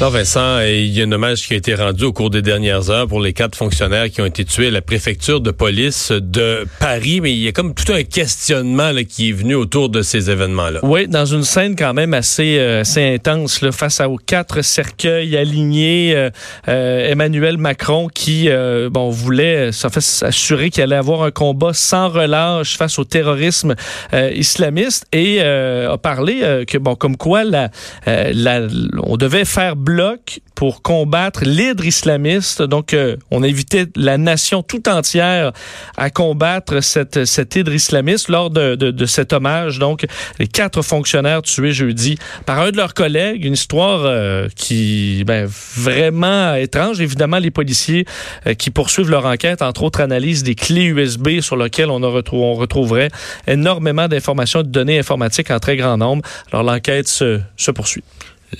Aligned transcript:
Alors 0.00 0.12
Vincent, 0.12 0.60
il 0.60 0.96
y 0.96 1.02
a 1.02 1.06
un 1.06 1.10
hommage 1.10 1.48
qui 1.48 1.54
a 1.54 1.56
été 1.56 1.74
rendu 1.74 2.04
au 2.04 2.12
cours 2.12 2.30
des 2.30 2.40
dernières 2.40 2.88
heures 2.88 3.08
pour 3.08 3.20
les 3.20 3.32
quatre 3.32 3.56
fonctionnaires 3.56 4.08
qui 4.08 4.20
ont 4.20 4.26
été 4.26 4.44
tués 4.44 4.68
à 4.68 4.70
la 4.70 4.80
préfecture 4.80 5.40
de 5.40 5.50
police 5.50 6.12
de 6.12 6.68
Paris, 6.78 7.20
mais 7.20 7.32
il 7.32 7.38
y 7.38 7.48
a 7.48 7.52
comme 7.52 7.74
tout 7.74 7.92
un 7.92 8.04
questionnement 8.04 8.92
là, 8.92 9.02
qui 9.02 9.30
est 9.30 9.32
venu 9.32 9.56
autour 9.56 9.88
de 9.88 10.02
ces 10.02 10.30
événements-là. 10.30 10.78
Oui, 10.84 11.08
dans 11.08 11.24
une 11.24 11.42
scène 11.42 11.74
quand 11.74 11.94
même 11.94 12.14
assez, 12.14 12.58
euh, 12.60 12.82
assez 12.82 13.12
intense, 13.12 13.60
là, 13.60 13.72
face 13.72 14.00
aux 14.00 14.18
quatre 14.18 14.62
cercueils 14.62 15.36
alignés, 15.36 16.12
euh, 16.14 16.30
euh, 16.68 17.10
Emmanuel 17.10 17.58
Macron 17.58 18.06
qui 18.06 18.48
bon 18.92 19.10
voulait 19.10 19.72
s'assurer 19.72 20.70
qu'il 20.70 20.84
allait 20.84 20.94
avoir 20.94 21.24
un 21.24 21.32
combat 21.32 21.72
sans 21.72 22.08
relâche 22.08 22.76
face 22.76 23.00
au 23.00 23.04
terrorisme 23.04 23.74
islamiste 24.12 25.06
et 25.12 25.40
a 25.40 25.98
parlé 25.98 26.64
que 26.68 26.78
bon 26.78 26.94
comme 26.94 27.16
quoi 27.16 27.42
la, 27.42 27.70
la, 28.06 28.68
on 29.02 29.16
devait 29.16 29.44
faire 29.44 29.74
bloc 29.88 30.40
pour 30.54 30.82
combattre 30.82 31.44
l'hydre 31.44 31.86
islamiste. 31.86 32.60
Donc, 32.60 32.92
euh, 32.92 33.16
on 33.30 33.42
invitait 33.42 33.86
la 33.96 34.18
nation 34.18 34.62
tout 34.62 34.86
entière 34.86 35.52
à 35.96 36.10
combattre 36.10 36.82
cette, 36.82 37.24
cette 37.24 37.56
hydre 37.56 37.72
islamiste 37.72 38.28
lors 38.28 38.50
de, 38.50 38.74
de, 38.74 38.90
de, 38.90 39.06
cet 39.06 39.32
hommage. 39.32 39.78
Donc, 39.78 40.04
les 40.38 40.46
quatre 40.46 40.82
fonctionnaires 40.82 41.40
tués 41.40 41.72
jeudi 41.72 42.18
par 42.44 42.58
un 42.60 42.70
de 42.70 42.76
leurs 42.76 42.92
collègues. 42.92 43.46
Une 43.46 43.54
histoire 43.54 44.02
euh, 44.04 44.48
qui, 44.54 45.24
ben, 45.26 45.48
vraiment 45.48 46.54
étrange. 46.54 47.00
Évidemment, 47.00 47.38
les 47.38 47.50
policiers 47.50 48.04
euh, 48.46 48.52
qui 48.52 48.70
poursuivent 48.70 49.08
leur 49.08 49.24
enquête, 49.24 49.62
entre 49.62 49.84
autres, 49.84 50.02
analysent 50.02 50.42
des 50.42 50.54
clés 50.54 50.84
USB 50.84 51.40
sur 51.40 51.56
lesquelles 51.56 51.90
on, 51.90 52.00
retrouve, 52.00 52.42
on 52.42 52.54
retrouverait 52.54 53.08
énormément 53.46 54.06
d'informations, 54.06 54.62
de 54.62 54.68
données 54.68 54.98
informatiques 54.98 55.50
en 55.50 55.60
très 55.60 55.76
grand 55.76 55.96
nombre. 55.96 56.22
Alors, 56.52 56.62
l'enquête 56.62 57.08
se, 57.08 57.40
se 57.56 57.70
poursuit. 57.70 58.04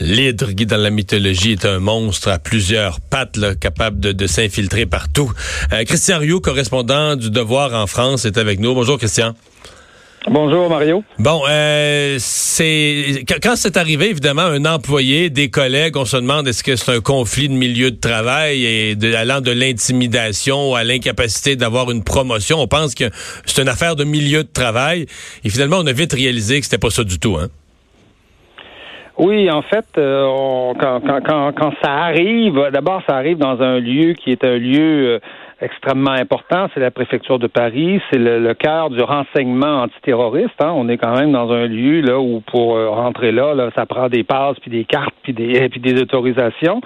L'hydre, 0.01 0.53
qui 0.53 0.67
dans 0.67 0.77
la 0.77 0.91
mythologie 0.91 1.53
est 1.53 1.65
un 1.65 1.79
monstre 1.79 2.29
à 2.29 2.39
plusieurs 2.39 3.01
pattes, 3.01 3.39
capable 3.59 4.01
de, 4.01 4.27
s'infiltrer 4.27 4.87
partout. 4.87 5.33
Euh, 5.73 5.85
Christian 5.85 6.19
Rioux, 6.19 6.41
correspondant 6.41 7.17
du 7.17 7.31
Devoir 7.31 7.75
en 7.75 7.87
France, 7.87 8.25
est 8.25 8.37
avec 8.37 8.61
nous. 8.61 8.75
Bonjour 8.75 8.99
Christian. 8.99 9.35
Bonjour 10.31 10.69
Mario. 10.69 11.03
Bon, 11.19 11.43
euh, 11.49 12.17
c'est 12.19 13.25
quand 13.43 13.57
c'est 13.57 13.77
arrivé, 13.79 14.11
évidemment, 14.11 14.43
un 14.43 14.67
employé, 14.67 15.31
des 15.31 15.49
collègues, 15.49 15.97
on 15.97 16.05
se 16.05 16.17
demande 16.17 16.47
est-ce 16.49 16.63
que 16.63 16.77
c'est 16.77 16.93
un 16.93 17.01
conflit 17.01 17.49
de 17.49 17.55
milieu 17.55 17.91
de 17.91 17.97
travail 17.97 18.65
et 18.67 18.95
de, 18.95 19.15
allant 19.15 19.41
de 19.41 19.53
l'intimidation 19.53 20.75
à 20.75 20.85
l'incapacité 20.85 21.57
d'avoir 21.57 21.91
une 21.91 22.05
promotion. 22.05 22.61
On 22.61 22.67
pense 22.67 22.95
que 22.95 23.05
c'est 23.47 23.63
une 23.63 23.69
affaire 23.69 23.97
de 23.97 24.05
milieu 24.05 24.43
de 24.43 24.51
travail. 24.53 25.07
Et 25.45 25.51
finalement, 25.51 25.79
on 25.79 25.87
a 25.87 25.93
vite 25.93 26.13
réalisé 26.13 26.59
que 26.59 26.67
c'était 26.67 26.79
pas 26.79 26.91
ça 26.91 27.05
du 27.05 27.19
tout, 27.19 27.37
hein. 27.37 27.49
Oui, 29.19 29.51
en 29.51 29.63
fait, 29.63 29.87
euh, 29.99 30.73
quand, 30.79 31.01
quand, 31.01 31.53
quand, 31.53 31.73
ça 31.83 31.93
arrive, 31.93 32.69
d'abord, 32.73 33.03
ça 33.09 33.17
arrive 33.17 33.39
dans 33.39 33.61
un 33.61 33.81
lieu 33.81 34.13
qui 34.13 34.31
est 34.31 34.45
un 34.45 34.57
lieu 34.57 35.09
euh, 35.09 35.19
extrêmement 35.61 36.13
important. 36.13 36.69
C'est 36.73 36.79
la 36.79 36.93
préfecture 36.93 37.41
de 37.41 37.49
Paris, 37.49 38.01
c'est 38.13 38.19
le, 38.19 38.55
cœur 38.55 38.91
du 38.91 39.03
renseignement 39.03 39.83
antiterroriste. 39.83 40.55
Hein. 40.61 40.73
On 40.73 40.89
est 40.89 40.99
quand 40.99 41.19
même 41.19 41.33
dans 41.33 41.51
un 41.51 41.67
lieu 41.67 42.01
là 42.01 42.21
où 42.21 42.41
pour 42.47 42.77
euh, 42.77 42.91
rentrer 42.91 43.33
là, 43.33 43.55
là, 43.57 43.71
ça 43.77 43.87
prend 43.87 44.09
des 44.09 44.23
passes, 44.23 44.61
puis 44.61 44.71
des 44.71 44.85
cartes, 44.85 45.15
puis 45.25 45.33
des, 45.33 45.69
puis 45.71 45.81
des 45.81 46.01
autorisations. 46.01 46.81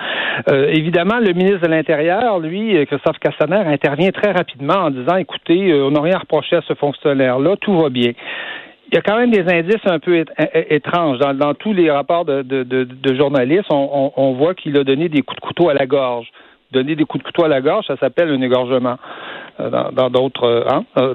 évidemment, 0.48 1.18
le 1.18 1.34
ministre 1.34 1.60
de 1.60 1.68
l'Intérieur, 1.68 2.38
lui, 2.38 2.74
Christophe 2.86 3.18
Castaner, 3.18 3.62
intervient 3.66 4.10
très 4.10 4.32
rapidement 4.32 4.84
en 4.84 4.90
disant, 4.90 5.16
écoutez, 5.16 5.74
on 5.74 5.90
n'a 5.90 6.00
rien 6.00 6.16
reproché 6.16 6.56
à 6.56 6.62
ce 6.62 6.72
fonctionnaire-là, 6.72 7.56
tout 7.60 7.78
va 7.78 7.90
bien 7.90 8.12
il 8.92 8.96
y 8.96 8.98
a 8.98 9.02
quand 9.02 9.16
même 9.16 9.30
des 9.30 9.50
indices 9.50 9.86
un 9.86 9.98
peu 9.98 10.22
étranges. 10.68 11.18
Dans, 11.18 11.54
tous 11.54 11.72
les 11.72 11.90
rapports 11.90 12.26
de, 12.26 13.14
journalistes, 13.16 13.70
on, 13.70 14.34
voit 14.34 14.54
qu'il 14.54 14.76
a 14.76 14.84
donné 14.84 15.08
des 15.08 15.22
coups 15.22 15.40
de 15.40 15.46
couteau 15.46 15.70
à 15.70 15.74
la 15.74 15.86
gorge. 15.86 16.28
Donner 16.72 16.94
des 16.94 17.04
coups 17.04 17.24
de 17.24 17.26
couteau 17.26 17.44
à 17.44 17.48
la 17.48 17.62
gorge, 17.62 17.86
ça 17.86 17.96
s'appelle 17.96 18.30
un 18.30 18.40
égorgement. 18.42 18.98
Euh, 19.60 19.70
dans 19.92 20.08
d'autres, 20.08 20.44
euh, 20.44 20.64
hein? 20.66 20.84
Euh, 20.96 21.14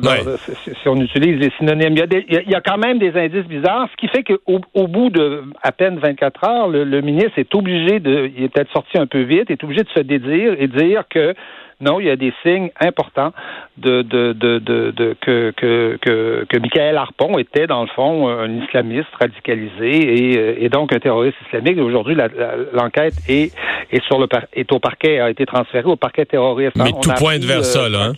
si 0.56 0.88
on 0.88 0.96
utilise 0.98 1.40
les 1.40 1.52
synonymes, 1.58 1.96
il 2.30 2.50
y, 2.50 2.56
a 2.56 2.62
quand 2.62 2.78
même 2.78 3.00
des 3.00 3.18
indices 3.18 3.48
bizarres, 3.48 3.90
ce 3.92 3.98
qui 3.98 4.08
fait 4.08 4.24
qu'au 4.24 4.62
au 4.76 4.88
bout 4.88 5.10
de 5.10 5.42
à 5.64 5.72
peine 5.72 5.98
24 5.98 6.44
heures, 6.48 6.68
le, 6.68 6.84
le 6.84 7.02
ministre 7.02 7.34
est 7.38 7.56
obligé 7.56 8.00
de, 8.00 8.32
il 8.38 8.44
est 8.44 8.50
peut-être 8.50 8.72
sorti 8.72 9.00
un 9.00 9.08
peu 9.08 9.22
vite, 9.22 9.50
est 9.50 9.64
obligé 9.64 9.82
de 9.82 9.90
se 9.90 10.02
dédire 10.02 10.54
et 10.60 10.68
dire 10.68 11.06
que 11.10 11.34
non, 11.80 12.00
il 12.00 12.08
y 12.08 12.10
a 12.10 12.16
des 12.16 12.34
signes 12.42 12.72
importants 12.80 13.34
de, 13.78 14.02
de, 14.02 14.34
de, 14.34 14.58
de, 14.58 15.16
que, 15.22 15.52
que, 15.56 15.98
que, 16.02 16.46
que 16.50 16.58
Michael 16.58 16.98
Harpon 16.98 17.38
était, 17.38 17.68
dans 17.68 17.84
le 17.84 17.88
fond, 17.90 18.28
un 18.28 18.64
islamiste 18.64 19.10
radicalisé 19.20 20.32
et, 20.32 20.38
euh, 20.38 20.56
et 20.58 20.70
donc 20.70 20.92
un 20.92 21.00
terroriste 21.00 21.38
islamique. 21.46 21.78
Aujourd'hui, 21.78 22.18
l'enquête 22.74 23.14
est, 23.28 23.54
est, 23.92 24.04
sur 24.06 24.18
le, 24.18 24.28
est 24.54 24.72
au 24.72 24.80
parquet, 24.80 25.20
a 25.20 25.30
été 25.30 25.46
transférée 25.46 25.88
au 25.88 25.96
parquet 25.96 26.26
terroriste. 26.26 26.76
Mais 26.78 26.92
tout 26.92 27.12
pointe 27.16 27.44
vers 27.44 27.64
ça, 27.64 27.88
là. 27.88 28.08
Hein? 28.08 28.14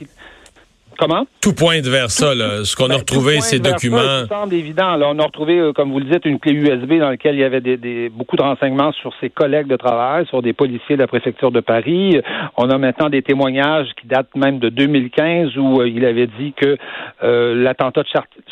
Comment? 0.99 1.25
Tout 1.41 1.53
pointe 1.53 1.85
vers 1.85 2.11
ça, 2.11 2.35
là. 2.35 2.65
Ce 2.65 2.75
qu'on 2.75 2.87
a 2.87 2.89
ben, 2.89 2.97
retrouvé, 2.97 3.39
ces 3.39 3.59
documents. 3.59 3.99
Ça, 3.99 4.27
semble 4.27 4.53
évident. 4.53 4.97
Là, 4.97 5.07
on 5.09 5.17
a 5.17 5.23
retrouvé, 5.23 5.57
euh, 5.57 5.71
comme 5.71 5.93
vous 5.93 5.99
le 5.99 6.05
dites, 6.05 6.25
une 6.25 6.39
clé 6.39 6.51
USB 6.51 6.99
dans 6.99 7.09
laquelle 7.09 7.35
il 7.35 7.39
y 7.39 7.45
avait 7.45 7.61
des, 7.61 8.09
beaucoup 8.09 8.35
de 8.35 8.41
renseignements 8.41 8.91
sur 8.91 9.13
ses 9.21 9.29
collègues 9.29 9.67
de 9.67 9.77
travail, 9.77 10.25
sur 10.25 10.41
des 10.41 10.51
policiers 10.51 10.97
de 10.97 11.01
la 11.01 11.07
préfecture 11.07 11.51
de 11.51 11.61
Paris. 11.61 12.19
On 12.57 12.69
a 12.69 12.77
maintenant 12.77 13.07
des 13.07 13.21
témoignages 13.21 13.87
qui 14.01 14.07
datent 14.07 14.35
même 14.35 14.59
de 14.59 14.67
2015 14.67 15.55
où 15.55 15.79
euh, 15.79 15.87
il 15.87 16.03
avait 16.03 16.27
dit 16.27 16.51
que 16.51 16.75
euh, 17.23 17.55
l'attentat 17.55 18.03
de 18.03 18.07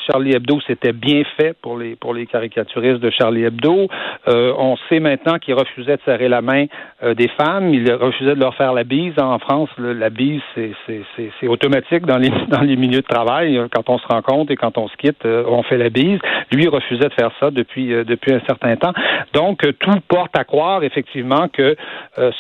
Charlie 0.10 0.32
Hebdo 0.32 0.62
s'était 0.62 0.94
bien 0.94 1.24
fait 1.36 1.54
pour 1.62 1.78
les 1.78 1.98
pour 1.98 2.14
les 2.14 2.28
caricaturistes 2.28 3.02
de 3.02 3.10
Charlie 3.10 3.44
Hebdo. 3.44 3.90
on 4.26 4.78
sait 4.88 5.02
maintenant 5.02 5.38
qu'il 5.38 5.54
refusait 5.54 5.98
de 5.98 6.02
serrer 6.06 6.30
la 6.30 6.42
main 6.42 6.66
des 7.04 7.28
femmes. 7.38 7.74
Il 7.74 7.92
refusait 7.92 8.36
de 8.36 8.40
leur 8.40 8.56
faire 8.56 8.72
la 8.72 8.86
bise. 8.86 9.14
En 9.18 9.38
France, 9.40 9.70
la 9.78 10.10
bise, 10.10 10.42
c'est 10.56 11.48
automatique 11.48 12.06
dans 12.06 12.18
les 12.18 12.32
dans 12.50 12.62
les 12.62 12.76
milieux 12.76 13.02
de 13.02 13.08
travail, 13.08 13.58
euh, 13.58 13.68
quand 13.74 13.90
on 13.90 13.98
se 13.98 14.08
rencontre 14.08 14.52
et 14.52 14.56
quand 14.56 14.78
on 14.78 14.88
se 14.88 14.96
quitte, 14.98 15.26
euh, 15.26 15.44
on 15.48 15.64
fait 15.64 15.78
la 15.78 15.90
bise. 15.90 16.20
Lui 16.52 16.68
refusait 16.68 17.10
de 17.10 17.14
faire 17.14 17.32
ça 17.40 17.52
depuis 17.52 17.94
euh, 17.94 18.04
depuis 18.04 18.34
un 18.34 18.42
certain 18.48 18.76
temps. 18.76 18.94
Donc 19.34 19.62
tout 19.80 20.00
porte 20.08 20.38
à 20.38 20.44
croire 20.44 20.84
effectivement 20.84 21.48
que 21.50 21.76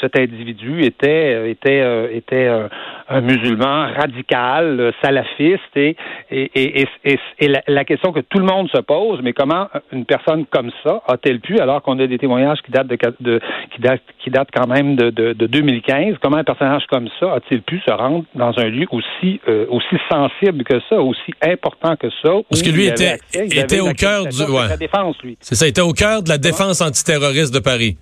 cet 0.02 0.18
individu 0.18 0.84
était 0.84 1.52
était 1.52 2.16
était 2.16 2.50
un 3.10 3.22
musulman 3.22 3.94
radical, 3.94 4.94
salafiste 5.02 5.76
et 5.76 5.96
et, 6.30 6.82
et, 7.06 7.20
et, 7.40 7.54
la, 7.68 7.86
question 7.86 8.12
que 8.12 8.20
tout 8.20 8.40
le 8.40 8.46
monde 8.46 8.70
se 8.70 8.82
pose, 8.82 9.20
mais 9.24 9.34
comment 9.34 9.68
une 9.92 10.06
personne 10.06 10.46
comme 10.46 10.72
ça 10.84 11.02
a-t-elle 11.08 11.40
pu, 11.40 11.60
alors 11.60 11.82
qu'on 11.82 11.98
a 12.00 12.08
des 12.08 12.18
témoignages 12.18 12.60
qui 12.66 12.72
datent 12.72 12.88
de, 12.88 12.98
de 13.20 13.40
qui 13.74 13.82
datent 13.82 14.02
qui 14.20 14.30
datent 14.30 14.50
quand 14.54 14.68
même 14.68 14.96
de, 14.96 15.10
de, 15.10 15.34
de 15.34 15.48
2015, 15.48 16.16
comment 16.22 16.38
un 16.38 16.44
personnage 16.44 16.84
comme 16.90 17.08
ça 17.20 17.34
a-t-il 17.34 17.62
pu 17.62 17.80
se 17.80 17.92
rendre 17.92 18.26
dans 18.36 18.54
un 18.58 18.66
lieu 18.66 18.86
aussi 18.92 19.08
aussi 19.48 19.88
aussi 19.88 20.02
sensible 20.10 20.64
que 20.64 20.80
ça, 20.90 20.96
aussi 21.02 21.34
important 21.42 21.96
que 21.96 22.08
ça. 22.22 22.30
Parce 22.50 22.62
que 22.62 22.70
lui 22.70 22.88
était, 22.88 23.18
était 23.34 23.80
au 23.80 23.94
cœur 23.94 24.26
du, 24.26 24.38
de 24.38 24.70
la 24.70 24.78
défense, 24.78 25.16
lui. 25.24 25.38
C'est 25.42 25.56
ça, 25.56 25.66
il 25.66 25.70
était 25.70 25.82
au 25.82 25.94
cœur 25.94 26.24
de 26.24 26.30
la 26.30 26.38
défense 26.38 26.82
antiterroriste 26.82 27.54
de 27.54 27.60
Paris. 27.60 27.98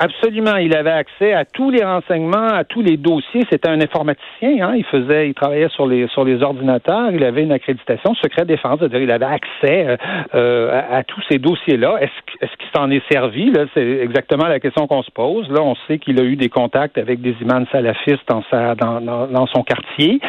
Absolument, 0.00 0.56
il 0.56 0.76
avait 0.76 0.92
accès 0.92 1.32
à 1.32 1.44
tous 1.44 1.70
les 1.70 1.82
renseignements, 1.82 2.46
à 2.46 2.62
tous 2.62 2.82
les 2.82 2.96
dossiers. 2.96 3.44
C'était 3.50 3.68
un 3.68 3.80
informaticien, 3.80 4.68
hein. 4.68 4.74
Il 4.76 4.84
faisait, 4.84 5.28
il 5.28 5.34
travaillait 5.34 5.68
sur 5.70 5.88
les 5.88 6.06
sur 6.08 6.24
les 6.24 6.40
ordinateurs. 6.40 7.10
Il 7.10 7.24
avait 7.24 7.42
une 7.42 7.50
accréditation 7.50 8.14
secret 8.14 8.44
défense, 8.44 8.78
c'est-à-dire 8.78 9.00
il 9.00 9.10
avait 9.10 9.24
accès 9.24 9.98
euh, 10.36 10.80
à, 10.88 11.02
tous 11.02 11.20
ces 11.28 11.38
dossiers-là. 11.38 11.96
Est-ce 12.00 12.12
est-ce 12.40 12.56
qu'il 12.58 12.68
s'en 12.76 12.88
est 12.92 13.02
servi 13.10 13.50
Là, 13.50 13.64
c'est 13.74 13.82
exactement 13.82 14.46
la 14.46 14.60
question 14.60 14.86
qu'on 14.86 15.02
se 15.02 15.10
pose. 15.10 15.50
Là, 15.50 15.62
on 15.62 15.74
sait 15.88 15.98
qu'il 15.98 16.20
a 16.20 16.24
eu 16.24 16.36
des 16.36 16.48
contacts 16.48 16.96
avec 16.96 17.20
des 17.20 17.34
imams 17.40 17.66
salafistes 17.72 18.28
dans 18.28 18.44
sa 18.52 18.76
dans, 18.76 19.00
dans, 19.00 19.46
son 19.46 19.64
quartier. 19.64 20.20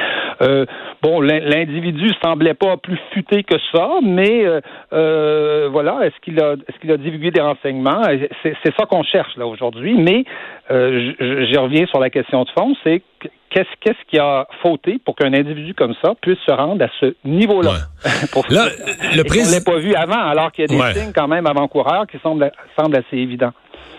Euh, 0.42 0.66
bon, 1.04 1.22
l'individu 1.22 2.10
semblait 2.24 2.56
pas 2.56 2.78
plus 2.78 2.98
futé 3.14 3.44
que 3.44 3.58
ça, 3.72 4.00
mais 4.02 4.48
euh, 4.48 4.62
euh 4.94 5.70
voilà, 5.72 6.00
est-ce 6.08 6.20
qu'il 6.24 6.42
a 6.42 6.54
est-ce 6.54 6.80
qu'il 6.80 6.92
a 6.92 6.98
divulgué 6.98 7.30
des 7.30 7.42
renseignements? 7.42 8.02
C'est 8.42 8.76
ça 8.76 8.88
qu'on 8.90 9.04
cherche 9.04 9.38
là 9.38 9.46
aujourd'hui, 9.60 9.96
mais 9.98 10.24
euh, 10.72 11.12
j'y 11.20 11.58
reviens 11.58 11.86
sur 11.88 12.00
la 12.00 12.10
question 12.10 12.44
de 12.44 12.50
fond, 12.52 12.74
c'est 12.84 13.02
qu'est-ce 13.50 13.70
qu'est-ce 13.82 14.10
qui 14.10 14.18
a 14.18 14.48
fauté 14.62 15.00
pour 15.04 15.16
qu'un 15.16 15.34
individu 15.34 15.74
comme 15.74 15.94
ça 16.02 16.14
puisse 16.22 16.40
se 16.46 16.52
rendre 16.52 16.84
à 16.84 16.90
ce 17.00 17.16
niveau-là? 17.26 17.72
Là, 18.50 18.68
le 19.16 19.24
président 19.24 19.58
l'a 19.58 19.62
pas 19.62 19.80
vu 19.80 19.94
avant, 19.96 20.20
alors 20.20 20.52
qu'il 20.52 20.66
y 20.70 20.74
a 20.74 20.92
des 20.94 21.00
signes 21.00 21.12
quand 21.14 21.28
même 21.28 21.46
avant-coureurs 21.46 22.08
qui 22.08 22.18
semblent, 22.20 22.52
semblent 22.78 22.96
assez 22.96 23.18
évidents. 23.18 23.52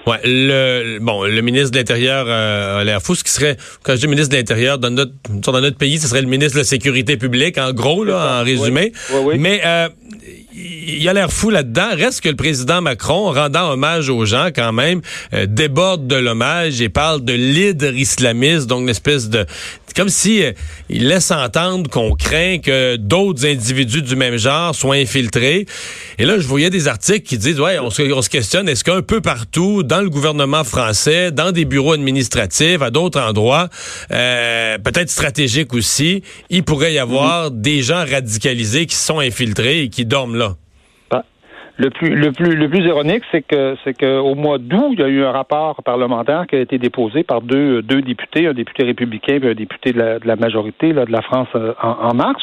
Ouais, 0.07 0.17
le 0.25 0.99
bon, 0.99 1.25
le 1.25 1.41
ministre 1.43 1.73
de 1.73 1.77
l'Intérieur 1.77 2.25
euh, 2.27 2.81
a 2.81 2.85
l'air 2.85 3.03
fou. 3.03 3.15
Ce 3.15 3.23
qui 3.23 3.31
serait, 3.31 3.57
quand 3.85 3.93
je 3.93 4.01
dis 4.01 4.09
ministre 4.09 4.31
de 4.33 4.37
l'Intérieur, 4.37 4.79
dans 4.79 4.91
notre 4.91 5.13
dans 5.29 5.61
notre 5.61 5.77
pays, 5.77 5.99
ce 5.99 6.09
serait 6.09 6.23
le 6.23 6.29
ministre 6.29 6.55
de 6.55 6.61
la 6.61 6.65
Sécurité 6.65 7.17
publique, 7.19 7.59
en 7.59 7.73
gros, 7.73 8.03
là, 8.05 8.41
en 8.41 8.45
résumé. 8.45 8.93
Mais 9.37 9.61
euh, 9.65 9.89
il 10.55 11.09
a 11.09 11.13
l'air 11.13 11.33
fou 11.33 11.51
là-dedans. 11.51 11.91
Reste 11.95 12.21
que 12.23 12.29
le 12.29 12.37
président 12.37 12.81
Macron, 12.81 13.33
rendant 13.33 13.71
hommage 13.71 14.09
aux 14.09 14.25
gens 14.25 14.49
quand 14.55 14.73
même, 14.73 15.01
euh, 15.33 15.47
déborde 15.47 16.07
de 16.07 16.17
l'hommage 16.17 16.81
et 16.81 16.89
parle 16.89 17.25
de 17.25 17.33
l'hydre 17.33 17.95
islamiste, 17.95 18.67
donc 18.67 18.83
une 18.83 18.89
espèce 18.89 19.29
de... 19.29 19.47
Comme 19.95 20.09
si 20.09 20.43
euh, 20.43 20.53
il 20.89 21.09
laisse 21.09 21.31
entendre 21.31 21.91
qu'on 21.91 22.15
craint 22.15 22.59
que 22.59 22.97
d'autres 22.97 23.47
individus 23.47 24.03
du 24.03 24.17
même 24.17 24.37
genre 24.37 24.75
soient 24.75 24.97
infiltrés. 24.97 25.67
Et 26.19 26.25
là, 26.25 26.39
je 26.39 26.47
voyais 26.47 26.71
des 26.71 26.89
articles 26.89 27.27
qui 27.27 27.39
disent, 27.39 27.61
ouais, 27.61 27.79
on 27.79 27.91
se, 27.91 28.03
on 28.13 28.23
se 28.23 28.29
questionne, 28.29 28.69
est-ce 28.69 28.85
qu'un 28.85 29.03
peu 29.03 29.21
partout, 29.21 29.83
dans 29.83 30.01
le 30.01 30.11
gouvernement 30.11 30.65
français, 30.65 31.31
dans 31.33 31.53
des 31.53 31.65
bureaux 31.65 31.93
administratifs, 31.93 32.83
à 32.83 32.91
d'autres 32.91 33.21
endroits, 33.21 33.69
euh, 34.13 34.79
peut-être 34.79 35.11
stratégiques 35.11 35.75
aussi, 35.75 36.23
il 36.51 36.63
pourrait 36.63 36.95
y 36.95 36.99
avoir 36.99 37.51
mm-hmm. 37.51 37.61
des 37.61 37.83
gens 37.83 38.05
radicalisés 38.05 38.87
qui 38.87 38.97
sont 38.97 39.19
infiltrés 39.19 39.83
et 39.83 39.89
qui 39.89 40.05
dorment 40.05 40.37
là? 40.37 40.57
Le 41.81 41.89
plus, 41.89 42.15
le 42.15 42.31
plus, 42.31 42.55
le 42.57 42.69
plus 42.69 42.85
ironique, 42.85 43.23
c'est 43.33 43.41
que, 43.41 43.75
c'est 43.85 43.99
qu'au 43.99 44.35
mois 44.35 44.59
d'août, 44.59 44.91
il 44.93 45.01
y 45.01 45.03
a 45.03 45.09
eu 45.09 45.25
un 45.25 45.33
rapport 45.33 45.83
parlementaire 45.83 46.47
qui 46.47 46.57
a 46.57 46.61
été 46.61 46.77
déposé 46.77 47.23
par 47.23 47.41
deux, 47.41 47.81
deux 47.81 48.03
députés, 48.03 48.47
un 48.47 48.53
député 48.53 48.85
républicain 48.85 49.39
et 49.43 49.49
un 49.49 49.55
député 49.55 49.95
de 49.95 50.21
la, 50.23 50.37
majorité 50.37 50.93
là, 50.93 51.07
de 51.07 51.11
la 51.11 51.23
France 51.23 51.49
euh, 51.55 51.73
en, 51.81 52.13
marche, 52.13 52.43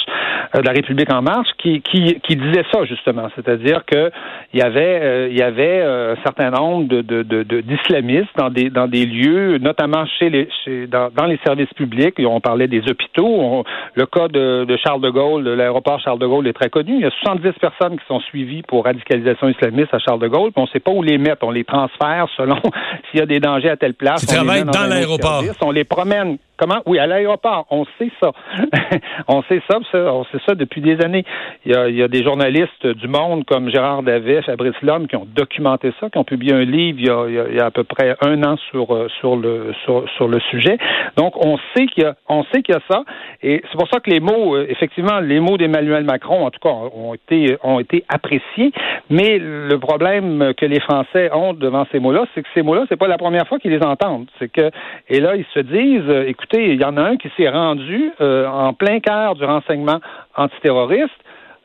euh, 0.56 0.62
de 0.62 0.66
la 0.66 0.72
République 0.72 1.14
en 1.14 1.22
marche, 1.22 1.50
qui, 1.60 1.82
qui, 1.82 2.20
qui 2.22 2.36
disait 2.36 2.64
ça 2.74 2.84
justement, 2.86 3.28
c'est-à-dire 3.36 3.86
que 3.86 4.10
il 4.54 4.60
y 4.60 4.64
avait, 4.64 5.00
euh, 5.04 5.28
il 5.30 5.38
y 5.38 5.44
avait 5.44 5.84
un 5.84 6.16
certain 6.24 6.50
nombre 6.50 6.88
de, 6.88 7.62
d'islamistes 7.62 8.36
dans 8.38 8.50
des, 8.50 8.72
dans 8.72 8.88
des 8.88 9.06
lieux, 9.06 9.60
notamment 9.60 10.08
chez 10.18 10.32
les, 10.32 10.50
chez, 10.66 10.88
dans, 10.88 11.10
dans 11.16 11.26
les 11.26 11.38
services 11.46 11.72
publics. 11.76 12.16
On 12.26 12.42
parlait 12.42 12.68
des 12.68 12.90
hôpitaux. 12.90 13.64
le 13.94 14.06
cas 14.08 14.30
de, 14.30 14.66
Charles 14.84 15.02
de 15.02 15.12
Gaulle, 15.12 15.44
de 15.44 15.52
l'aéroport 15.52 16.00
Charles 16.00 16.18
de 16.18 16.26
Gaulle 16.26 16.48
est 16.48 16.54
très 16.54 16.70
connu. 16.70 16.96
Il 16.96 17.02
y 17.02 17.06
a 17.06 17.12
70 17.12 17.52
personnes 17.60 18.00
qui 18.00 18.06
sont 18.08 18.20
suivies 18.22 18.64
pour 18.64 18.88
radicaliser 19.32 19.58
islamiste 19.58 19.94
à 19.94 20.00
Charles 20.00 20.20
de 20.20 20.28
Gaulle, 20.28 20.52
puis 20.52 20.62
on 20.62 20.64
ne 20.64 20.68
sait 20.68 20.80
pas 20.80 20.92
où 20.92 21.02
les 21.02 21.18
mettre. 21.18 21.46
On 21.46 21.52
les 21.52 21.64
transfère 21.64 22.28
selon 22.36 22.58
s'il 23.10 23.20
y 23.20 23.24
a 23.24 23.26
des 23.26 23.40
dangers 23.40 23.70
à 23.70 23.78
telle 23.78 23.94
place. 23.94 24.22
Tu 24.22 24.28
travailles 24.28 24.64
dans, 24.64 24.72
dans 24.72 24.88
l'aéroport. 24.88 25.44
On 25.62 25.72
les 25.72 25.84
promène 25.84 26.38
Comment? 26.58 26.82
Oui, 26.88 26.98
à 26.98 27.06
l'aéroport. 27.06 27.68
On 27.70 27.86
sait 28.00 28.10
ça. 28.22 28.32
on 29.28 29.44
sait 29.44 29.62
ça, 29.70 29.78
on 29.94 30.24
sait 30.26 30.40
ça 30.48 30.56
depuis 30.56 30.82
des 30.82 31.00
années. 31.06 31.24
Il 31.66 31.72
y, 31.72 32.02
a, 32.02 32.08
des 32.08 32.24
journalistes 32.24 32.88
du 32.88 33.08
monde 33.08 33.46
comme 33.46 33.70
Gérard 33.70 34.02
Davet, 34.02 34.42
Fabrice 34.42 34.82
Lhomme 34.82 35.08
qui 35.08 35.16
ont 35.16 35.28
documenté 35.28 35.94
ça, 36.00 36.10
qui 36.10 36.18
ont 36.18 36.24
publié 36.24 36.54
un 36.54 36.66
livre 36.66 37.00
il 37.00 37.56
y 37.56 37.60
a, 37.60 37.66
à 37.66 37.72
peu 37.72 37.84
près 37.84 38.16
un 38.22 38.44
an 38.44 38.58
sur, 38.72 38.96
euh, 38.96 39.08
sur, 39.20 39.36
le, 39.36 39.72
sur, 39.84 40.28
le 40.28 40.40
sujet. 40.50 40.78
Donc, 41.16 41.34
on 41.46 41.58
sait 41.76 41.86
qu'il 41.86 42.04
y 42.04 42.06
a, 42.08 42.16
on 42.28 42.44
sait 42.46 42.64
qu'il 42.64 42.74
y 42.74 42.78
a 42.78 42.82
ça. 42.90 43.04
Et 43.44 43.62
c'est 43.70 43.78
pour 43.78 43.88
ça 43.90 44.00
que 44.00 44.10
les 44.10 44.20
mots, 44.20 44.56
euh, 44.56 44.66
effectivement, 44.68 45.20
les 45.20 45.40
mots 45.40 45.58
d'Emmanuel 45.58 46.06
Macron, 46.06 46.46
en 46.46 46.50
tout 46.50 46.60
cas, 46.60 46.70
ont 46.70 47.14
été, 47.14 47.56
ont 47.64 47.80
été 47.80 48.04
appréciés. 48.10 48.72
Mais 49.12 49.38
le 49.38 49.78
problème 49.78 50.54
que 50.58 50.66
les 50.66 50.80
Français 50.80 51.32
ont 51.34 51.54
devant 51.54 51.86
ces 51.92 52.00
mots-là, 52.00 52.26
c'est 52.34 52.42
que 52.42 52.50
ces 52.56 52.64
mots-là, 52.64 52.86
c'est 52.90 52.98
pas 52.98 53.08
la 53.08 53.18
première 53.18 53.48
fois 53.48 53.60
qu'ils 53.60 53.72
les 53.72 53.84
entendent. 53.84 54.28
C'est 54.40 54.52
que, 54.52 54.72
et 55.10 55.20
là, 55.20 55.36
ils 55.36 55.46
se 55.54 55.60
disent, 55.60 56.10
il 56.54 56.80
y 56.80 56.86
en 56.86 56.98
a 56.98 57.02
un 57.02 57.18
qui 57.18 57.30
s'est 57.38 57.50
rendu 57.50 58.12
euh, 58.22 58.48
en 58.48 58.74
plein 58.74 59.00
cœur 59.00 59.36
du 59.36 59.44
renseignement 59.44 60.00
antiterroriste. 60.36 61.12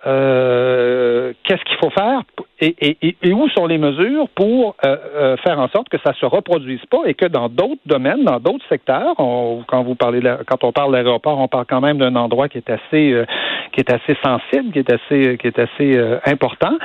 Euh, 0.04 1.32
qu'est-ce 1.44 1.62
qu'il 1.62 1.76
faut 1.76 1.90
faire? 1.90 2.22
Et, 2.60 3.16
où 3.32 3.48
sont 3.50 3.66
les 3.66 3.78
mesures 3.78 4.28
pour 4.34 4.74
euh, 4.84 5.36
faire 5.38 5.60
en 5.60 5.68
sorte 5.68 5.88
que 5.88 5.98
ça 6.04 6.12
se 6.14 6.26
reproduise 6.26 6.84
pas 6.90 7.02
et 7.06 7.14
que 7.14 7.26
dans 7.26 7.48
d'autres 7.48 7.80
domaines, 7.86 8.24
dans 8.24 8.40
d'autres 8.40 8.64
secteurs, 8.68 9.14
quand 9.16 9.82
vous 9.84 9.94
parlez, 9.94 10.20
quand 10.48 10.64
on 10.64 10.72
parle 10.72 10.92
d'aéroport, 10.92 11.38
on 11.38 11.46
parle 11.46 11.66
quand 11.68 11.80
même 11.80 11.98
d'un 11.98 12.16
endroit 12.16 12.48
qui 12.48 12.58
est 12.58 12.70
assez, 12.70 13.24
qui 13.72 13.80
est 13.80 13.90
assez 13.90 14.16
sensible, 14.24 14.72
qui 14.72 14.80
est 14.80 14.92
assez, 14.92 15.38
qui 15.38 15.46
est 15.46 15.58
assez 15.58 16.18
important 16.26 16.76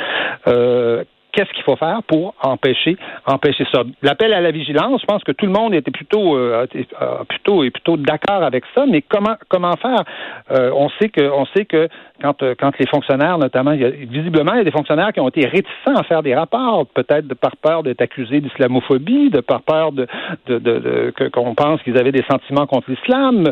qu'est-ce 1.32 1.52
qu'il 1.54 1.64
faut 1.64 1.76
faire 1.76 2.02
pour 2.08 2.34
empêcher, 2.42 2.98
empêcher 3.26 3.66
ça? 3.72 3.84
L'appel 4.02 4.34
à 4.34 4.42
la 4.42 4.52
vigilance, 4.52 5.02
je 5.02 5.06
pense 5.06 5.24
que 5.24 5.32
tout 5.32 5.46
le 5.46 5.52
monde 5.52 5.74
était 5.74 5.92
plutôt, 5.92 6.36
euh, 6.36 6.66
euh, 6.76 7.24
plutôt 7.30 7.64
et 7.64 7.70
plutôt 7.70 7.98
d'accord 7.98 8.44
avec 8.44 8.64
ça, 8.76 8.86
mais 8.88 9.02
comment, 9.02 9.36
comment 9.50 9.76
faire? 9.78 10.04
Euh, 10.52 10.72
On 10.74 10.90
sait 11.00 11.10
que, 11.10 11.22
on 11.30 11.46
sait 11.48 11.66
que 11.66 11.88
quand, 12.22 12.44
quand 12.60 12.78
les 12.80 12.88
fonctionnaires, 12.88 13.38
notamment, 13.38 13.72
il 13.72 13.82
y 13.82 13.86
a, 13.86 13.90
visiblement, 13.90 14.54
il 14.54 14.58
y 14.58 14.62
a 14.62 14.64
des 14.64 14.72
fonctionnaires 14.72 15.14
qui 15.14 15.20
ont 15.20 15.30
été 15.30 15.46
réticents 15.48 15.96
à 15.96 16.04
faire 16.04 16.24
des 16.24 16.34
rapports, 16.34 16.88
peut-être 16.88 17.28
de 17.28 17.36
par 17.36 17.56
peur 17.58 17.84
d'être 17.84 18.02
accusés 18.02 18.42
d'islamophobie, 18.42 19.30
de 19.30 19.42
par 19.42 19.62
peur 19.62 19.92
de, 19.92 20.08
de, 20.48 20.58
de, 20.58 21.14
qu'on 21.32 21.54
pense 21.54 21.82
qu'ils 21.84 21.98
avaient 21.98 22.12
des 22.12 22.26
sentiments 22.30 22.66
contre 22.66 22.90
l'islam. 22.90 23.46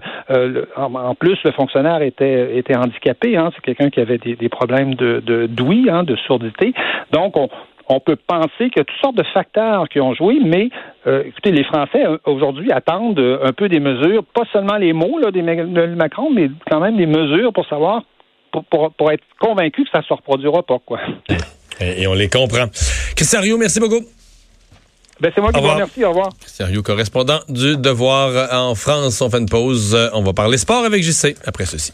en, 0.76 1.16
plus, 1.16 1.38
le 1.44 1.52
fonctionnaire 1.52 2.02
était, 2.02 2.58
était 2.58 2.76
handicapé. 2.76 3.38
Hein, 3.38 3.52
c'est 3.54 3.62
quelqu'un 3.62 3.90
qui 3.90 4.00
avait 4.00 4.18
des, 4.18 4.36
des 4.36 4.50
problèmes 4.50 4.96
de, 4.96 5.22
de 5.24 5.46
d'ouïe, 5.46 5.90
hein, 5.90 6.04
de 6.04 6.16
surdité. 6.16 6.74
Donc, 7.12 7.38
on, 7.38 7.50
on 7.88 8.00
peut 8.00 8.16
penser 8.16 8.70
qu'il 8.70 8.78
y 8.78 8.80
a 8.80 8.84
toutes 8.84 9.02
sortes 9.02 9.18
de 9.18 9.26
facteurs 9.34 9.88
qui 9.90 10.00
ont 10.00 10.14
joué, 10.16 10.40
mais 10.44 10.70
euh, 11.06 11.24
écoutez, 11.26 11.52
les 11.52 11.64
Français 11.64 12.06
euh, 12.06 12.18
aujourd'hui 12.26 12.72
attendent 12.72 13.20
euh, 13.20 13.40
un 13.44 13.54
peu 13.54 13.70
des 13.70 13.80
mesures, 13.80 14.24
pas 14.24 14.44
seulement 14.52 14.78
les 14.78 14.94
mots 14.94 15.20
là, 15.20 15.32
des 15.32 15.42
Macron, 15.42 16.32
mais 16.32 16.50
quand 16.70 16.80
même 16.80 16.98
des 16.98 17.06
mesures 17.06 17.54
pour 17.54 17.68
savoir, 17.68 18.04
pour, 18.52 18.92
pour, 18.92 19.12
être 19.12 19.24
convaincu 19.40 19.84
que 19.84 19.90
ça 19.92 20.00
ne 20.00 20.04
se 20.04 20.14
reproduira 20.14 20.64
pas. 20.64 20.80
Quoi. 20.84 21.00
Et, 21.80 22.08
on 22.08 22.14
les 22.14 22.30
comprend. 22.30 22.66
Christian 23.16 23.42
Rio, 23.42 23.58
merci 23.58 23.80
beaucoup. 23.80 24.02
Ben, 25.20 25.32
c'est 25.34 25.42
moi 25.42 25.52
qui 25.52 25.62
vous 25.62 25.68
remercie. 25.68 26.04
Au 26.04 26.10
revoir. 26.10 26.30
Christian 26.40 26.66
Rio, 26.68 26.82
correspondant 26.82 27.40
du 27.50 27.78
Devoir 27.78 28.54
en 28.54 28.76
France. 28.76 29.22
On 29.22 29.30
fait 29.30 29.40
une 29.40 29.50
pause. 29.50 29.98
On 30.14 30.24
va 30.24 30.34
parler 30.34 30.58
sport 30.58 30.86
avec 30.86 31.04
JC 31.04 31.36
après 31.46 31.66
ceci. 31.66 31.94